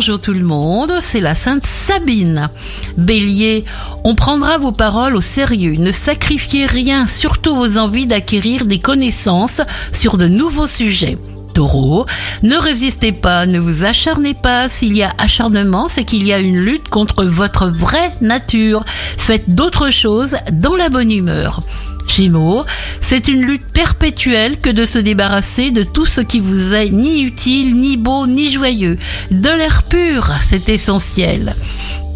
[0.00, 2.48] bonjour tout le monde, c'est la Sainte Sabine.
[2.96, 3.66] Bélier,
[4.02, 9.60] on prendra vos paroles au sérieux, ne sacrifiez rien, surtout vos envies d'acquérir des connaissances
[9.92, 11.18] sur de nouveaux sujets.
[11.52, 12.06] Taureau,
[12.42, 14.70] ne résistez pas, ne vous acharnez pas.
[14.70, 18.82] S'il y a acharnement, c'est qu'il y a une lutte contre votre vraie nature.
[18.86, 21.60] Faites d'autres choses dans la bonne humeur.
[22.06, 22.64] Gémeaux,
[23.10, 27.22] c'est une lutte perpétuelle que de se débarrasser de tout ce qui vous est ni
[27.22, 28.98] utile, ni beau, ni joyeux.
[29.32, 31.56] De l'air pur, c'est essentiel.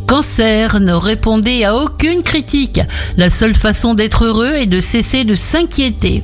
[0.07, 2.80] Cancer, ne répondez à aucune critique.
[3.17, 6.23] La seule façon d'être heureux est de cesser de s'inquiéter.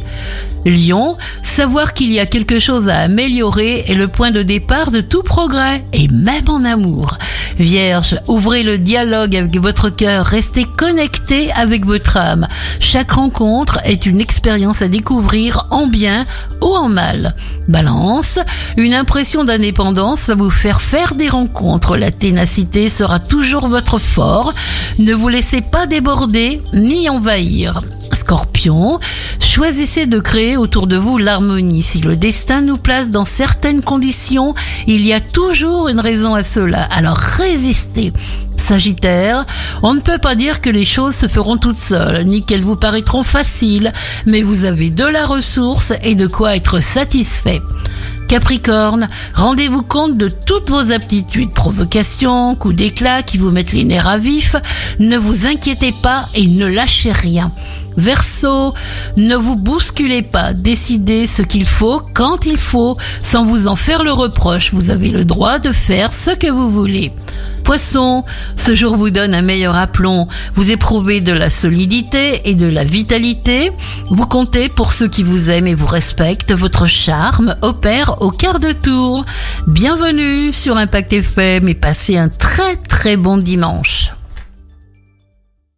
[0.64, 5.00] Lion, savoir qu'il y a quelque chose à améliorer est le point de départ de
[5.00, 7.18] tout progrès, et même en amour.
[7.58, 12.46] Vierge, ouvrez le dialogue avec votre cœur, restez connecté avec votre âme.
[12.78, 16.26] Chaque rencontre est une expérience à découvrir en bien
[16.60, 17.34] ou en mal.
[17.68, 18.38] Balance,
[18.76, 21.96] une impression d'indépendance va vous faire faire des rencontres.
[21.96, 24.54] La ténacité sera toujours votre fort.
[24.98, 27.82] Ne vous laissez pas déborder ni envahir.
[28.12, 28.98] Scorpion,
[29.38, 31.82] choisissez de créer autour de vous l'harmonie.
[31.82, 34.54] Si le destin nous place dans certaines conditions,
[34.86, 36.82] il y a toujours une raison à cela.
[36.84, 38.12] Alors résistez.
[38.56, 39.46] Sagittaire,
[39.82, 42.76] on ne peut pas dire que les choses se feront toutes seules, ni qu'elles vous
[42.76, 43.92] paraîtront faciles,
[44.26, 47.60] mais vous avez de la ressource et de quoi être satisfait.
[48.30, 54.06] Capricorne, rendez-vous compte de toutes vos aptitudes, provocations, coups d'éclat qui vous mettent les nerfs
[54.06, 54.54] à vif.
[55.00, 57.50] Ne vous inquiétez pas et ne lâchez rien.
[57.96, 58.72] Verseau,
[59.16, 64.04] ne vous bousculez pas, décidez ce qu'il faut quand il faut, sans vous en faire
[64.04, 64.72] le reproche.
[64.72, 67.10] Vous avez le droit de faire ce que vous voulez.
[67.78, 70.26] Ce jour vous donne un meilleur aplomb.
[70.56, 73.70] Vous éprouvez de la solidité et de la vitalité.
[74.10, 76.52] Vous comptez pour ceux qui vous aiment et vous respectent.
[76.52, 79.24] Votre charme opère au quart de tour.
[79.68, 84.10] Bienvenue sur Impact FM et passez un très très bon dimanche.